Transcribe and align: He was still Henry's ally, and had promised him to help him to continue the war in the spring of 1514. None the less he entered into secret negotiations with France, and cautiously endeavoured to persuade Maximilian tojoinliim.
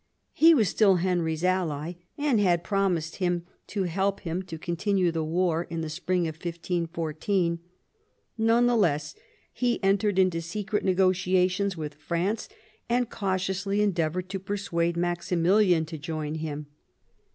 He 0.33 0.55
was 0.55 0.67
still 0.67 0.95
Henry's 0.95 1.43
ally, 1.43 1.93
and 2.17 2.39
had 2.39 2.63
promised 2.63 3.17
him 3.17 3.45
to 3.67 3.83
help 3.83 4.21
him 4.21 4.41
to 4.41 4.57
continue 4.57 5.11
the 5.11 5.23
war 5.23 5.67
in 5.69 5.81
the 5.81 5.91
spring 5.91 6.27
of 6.27 6.37
1514. 6.37 7.59
None 8.35 8.65
the 8.65 8.75
less 8.75 9.13
he 9.53 9.83
entered 9.83 10.17
into 10.17 10.41
secret 10.41 10.83
negotiations 10.83 11.77
with 11.77 11.93
France, 11.93 12.49
and 12.89 13.11
cautiously 13.11 13.83
endeavoured 13.83 14.27
to 14.29 14.39
persuade 14.39 14.97
Maximilian 14.97 15.85
tojoinliim. 15.85 16.65